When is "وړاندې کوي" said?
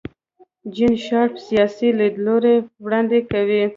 2.83-3.61